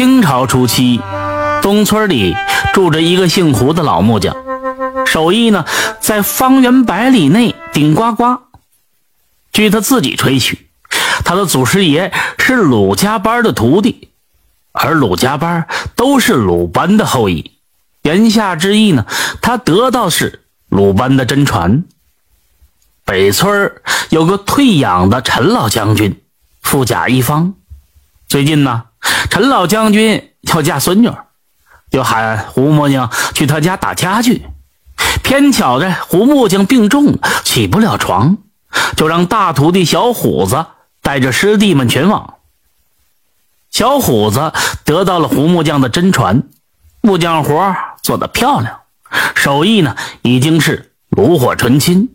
[0.00, 0.98] 清朝初期，
[1.60, 2.34] 东村里
[2.72, 4.34] 住着一个姓胡的老木匠，
[5.04, 5.66] 手艺呢
[6.00, 8.38] 在方圆百里内顶呱呱。
[9.52, 10.70] 据他自己吹嘘，
[11.22, 14.08] 他的祖师爷是鲁家班的徒弟，
[14.72, 17.50] 而鲁家班都是鲁班的后裔。
[18.00, 19.04] 言下之意呢，
[19.42, 21.84] 他得到是鲁班的真传。
[23.04, 23.70] 北村
[24.08, 26.22] 有个退养的陈老将军，
[26.62, 27.52] 富甲一方。
[28.26, 28.84] 最近呢，
[29.28, 31.10] 陈老将军要嫁孙女，
[31.90, 34.46] 就喊胡木匠去他家打家具。
[35.22, 38.38] 偏巧这胡木匠病重，起不了床，
[38.96, 40.66] 就让大徒弟小虎子
[41.02, 42.34] 带着师弟们前往。
[43.70, 44.52] 小虎子
[44.84, 46.42] 得到了胡木匠的真传，
[47.00, 48.80] 木匠活做得漂亮，
[49.34, 52.08] 手艺呢已经是炉火纯青。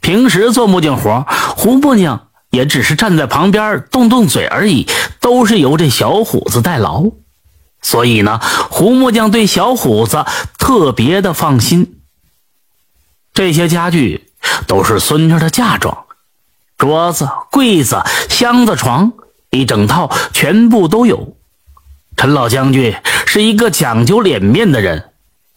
[0.00, 4.86] 平时做木匠活，胡木匠也只是站在旁边动动嘴而已，
[5.20, 7.04] 都是由这小虎子代劳。
[7.82, 8.40] 所以呢，
[8.70, 10.24] 胡木匠对小虎子
[10.56, 12.00] 特别的放心。
[13.34, 14.30] 这些家具
[14.68, 16.04] 都是孙女的嫁妆，
[16.78, 19.12] 桌子、柜子、箱子、床，
[19.50, 21.36] 一整套全部都有。
[22.16, 22.94] 陈老将军
[23.26, 25.10] 是一个讲究脸面的人，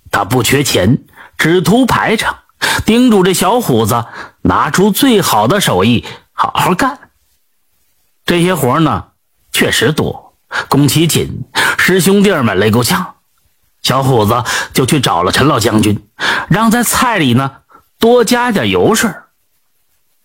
[0.09, 0.97] 他不缺钱，
[1.37, 2.39] 只图排场。
[2.85, 4.05] 叮嘱这小虎子
[4.41, 6.03] 拿出最好的手艺，
[6.37, 6.99] 好好干。
[8.25, 9.05] 这些活呢，
[9.51, 10.35] 确实多，
[10.69, 11.43] 工期紧，
[11.79, 13.15] 师兄弟们累够呛。
[13.81, 16.07] 小虎子就去找了陈老将军，
[16.47, 17.63] 让在菜里呢
[17.99, 19.09] 多加点油水，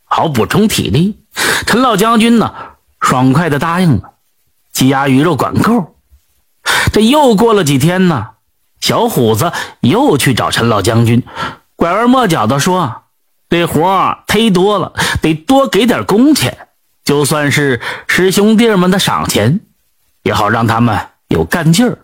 [0.05, 1.19] 好补充体力。
[1.67, 2.53] 陈老将军呢，
[3.01, 4.15] 爽快的答应了，
[4.73, 5.97] 鸡鸭鱼肉管够。
[6.93, 8.31] 这又过了几天呢，
[8.81, 11.23] 小虎子又去找陈老将军。
[11.77, 13.02] 拐弯抹角的说
[13.53, 16.69] ：“这活忒多了，得多给点工钱，
[17.05, 19.61] 就算是师兄弟们的赏钱，
[20.23, 21.99] 也好让他们有干劲儿。”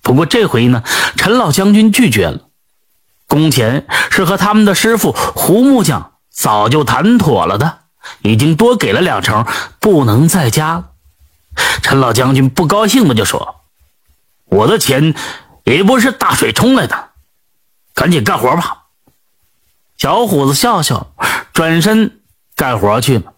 [0.00, 0.84] 不过这回呢，
[1.16, 2.42] 陈老将军拒绝了，
[3.26, 7.80] 工钱是和他们的师傅胡木匠早就谈妥了的，
[8.22, 9.44] 已经多给了两成，
[9.80, 10.90] 不能再加了。
[11.82, 13.56] 陈老将军不高兴的就说
[14.46, 15.16] ：“我的钱
[15.64, 17.08] 也不是大水冲来的。”
[17.92, 18.83] 赶紧干活吧！
[20.04, 21.14] 小虎子笑笑，
[21.54, 22.20] 转身
[22.56, 23.32] 干活去了。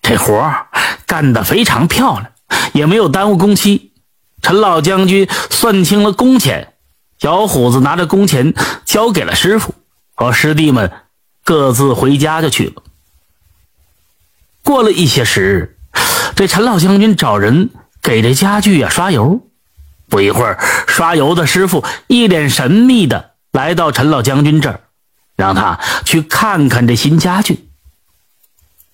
[0.00, 0.50] 这活
[1.04, 2.32] 干得非常漂亮，
[2.72, 3.92] 也没有耽误工期。
[4.40, 6.72] 陈老将军算清了工钱，
[7.18, 8.54] 小虎子拿着工钱
[8.86, 9.74] 交给了师傅，
[10.14, 10.90] 和师弟们
[11.44, 12.82] 各自回家就去了。
[14.64, 15.76] 过了一些时日，
[16.34, 17.68] 这陈老将军找人
[18.00, 19.46] 给这家具呀刷油。
[20.08, 23.32] 不一会儿，刷油的师傅一脸神秘的。
[23.52, 24.80] 来到陈老将军这儿，
[25.40, 27.68] 让他去看看这新家具。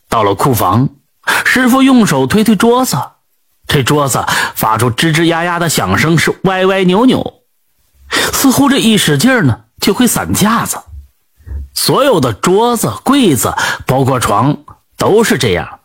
[0.09, 0.89] 到了库房，
[1.45, 2.97] 师傅用手推推桌子，
[3.67, 4.25] 这桌子
[4.55, 7.43] 发出吱吱呀呀的响声，是歪歪扭扭，
[8.33, 10.79] 似乎这一使劲呢就会散架子。
[11.75, 13.53] 所有的桌子、柜子，
[13.85, 14.57] 包括床，
[14.97, 15.81] 都是这样。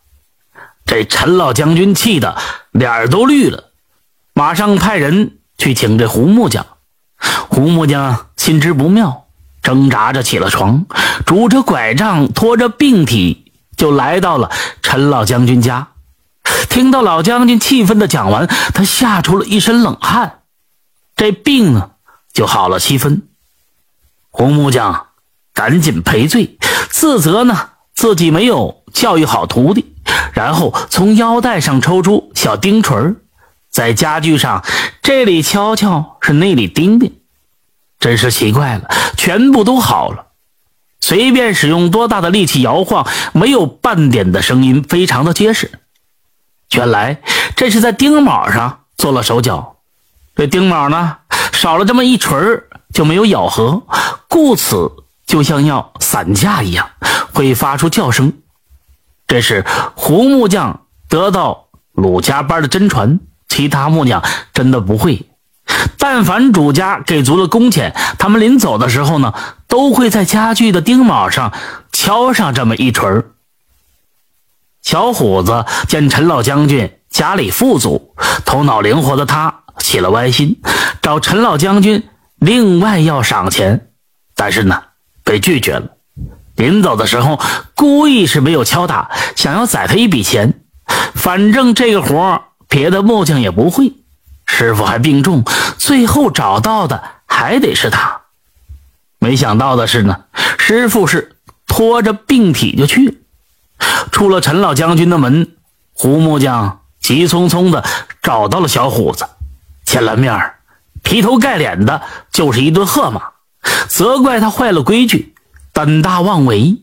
[0.86, 2.38] 这陈老将军气得
[2.72, 3.72] 脸都绿了，
[4.34, 6.66] 马上派人去请这胡木匠。
[7.50, 9.21] 胡木匠心知不妙，
[9.62, 10.86] 挣扎着起了床，
[11.26, 14.52] 拄着拐杖，拖着病体，就来到了
[14.82, 15.90] 陈老将军家。
[16.70, 20.40] 听到老将军气愤的讲完，他吓出了一身冷汗，
[21.16, 21.92] 这病呢
[22.34, 23.24] 就好了七分。
[24.30, 25.08] 红木匠
[25.54, 26.58] 赶紧赔罪，
[26.90, 29.94] 自责呢自己没有教育好徒弟，
[30.34, 33.16] 然后从腰带上抽出小钉锤，
[33.70, 34.64] 在家具上
[35.02, 37.14] 这里敲敲，是那里钉钉。
[38.01, 40.25] 真是奇怪了，全部都好了，
[41.00, 45.72] 随便使用多大的力气摇晃，没有半点的声音，非常的结实。
[46.73, 47.22] 原来
[47.56, 49.78] 这是在钉卯上做了手脚，
[50.35, 51.17] 这钉卯呢
[51.53, 52.38] 少了这么一锤
[52.91, 53.84] 就没有咬合，
[54.28, 54.91] 故此
[55.28, 56.89] 就像要散架一样，
[57.33, 58.33] 会发出叫声。
[59.28, 59.63] 这是
[59.95, 64.24] 胡木匠得到鲁家班的真传，其他木匠
[64.54, 65.27] 真的不会。
[65.98, 69.33] 但凡主家给足了工钱，他们临走的时候呢，
[69.68, 71.54] 都会在家具的钉卯上
[71.92, 73.24] 敲上这么一锤。
[74.81, 80.62] 小虎子见陈老将军家里富足，头脑灵活的他起了歪心，
[81.01, 82.04] 找陈老将军
[82.38, 83.89] 另外要赏钱，
[84.36, 84.81] 但是呢，
[85.24, 85.83] 被拒绝了。
[86.56, 87.39] 临走的时候，
[87.75, 90.62] 故意是没有敲打，想要宰他一笔钱。
[91.13, 93.94] 反正这个活别的木匠也不会。
[94.45, 95.44] 师傅还病重，
[95.81, 98.22] 最后找到的还得是他。
[99.18, 100.25] 没想到的是呢，
[100.60, 103.24] 师傅是拖着病体就去，
[104.12, 105.56] 出了陈老将军的门。
[105.94, 107.83] 胡木匠急匆匆的
[108.22, 108.48] 找。
[108.48, 109.28] 到了小虎子，
[109.83, 110.60] 见了面儿
[111.01, 113.31] 劈头盖脸的就是一顿喝骂，
[113.88, 115.33] 责怪他坏了规矩，
[115.74, 116.78] 胆大妄为。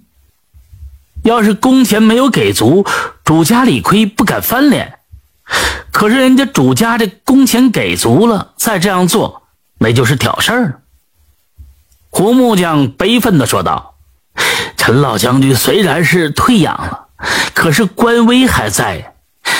[1.22, 2.84] 要是工钱没有给足，
[3.24, 4.98] 主家理亏不敢翻脸。
[5.98, 9.42] 可是人家主家这工钱给足了，再这样做，
[9.80, 10.82] 那就是挑事儿。
[12.08, 13.96] 胡木匠悲愤地说道
[14.78, 17.06] ：“陈老将军虽然是退养了，
[17.52, 19.16] 可是官威还在。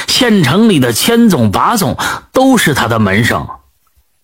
[0.06, 1.96] 县城里的千总把总
[2.32, 3.48] 都是他的门生，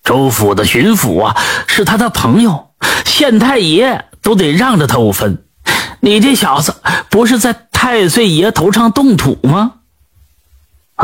[0.04, 2.70] 州府的巡抚啊是他的朋友，
[3.04, 5.42] 县太爷都得让着他五分。
[5.98, 6.76] 你这小子
[7.10, 9.72] 不是在太岁爷头上动土吗？”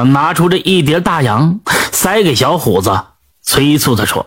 [0.05, 1.61] 拿出这一叠大洋，
[1.93, 3.05] 塞给小虎子，
[3.43, 4.27] 催促他说：“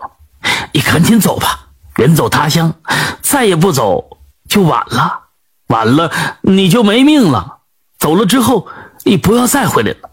[0.74, 1.68] 你赶紧走吧，
[1.98, 2.74] 远走他乡，
[3.22, 4.18] 再也不走
[4.48, 5.22] 就晚了。
[5.68, 6.12] 晚了
[6.42, 7.60] 你就没命了。
[7.98, 8.68] 走了之后，
[9.04, 10.10] 你不要再回来了。”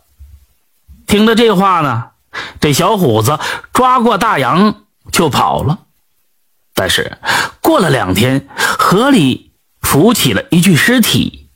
[1.06, 2.10] 听了这话呢，
[2.60, 3.38] 这小虎子
[3.72, 5.80] 抓过大洋就跑了。
[6.72, 7.18] 但是
[7.60, 9.50] 过了两天，河里
[9.82, 11.48] 浮起了一具尸体，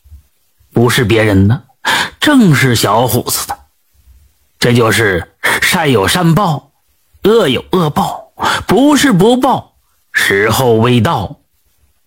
[0.73, 1.63] 不是别人的，
[2.19, 3.59] 正是小虎子的。
[4.65, 6.71] 这就是善有善报，
[7.25, 8.31] 恶有恶报，
[8.67, 9.75] 不是不报，
[10.11, 11.41] 时候未到。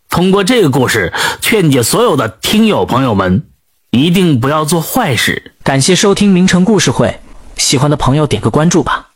[0.10, 3.44] 通过这个故事，劝解所有的听友朋友们，
[3.92, 5.54] 一定不要做坏事。
[5.62, 7.20] 感谢收听名城故事会，
[7.58, 9.10] 喜欢的朋友点个关注吧。